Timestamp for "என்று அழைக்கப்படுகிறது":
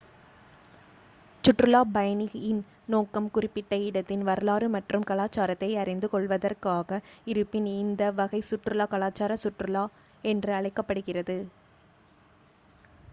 10.23-11.37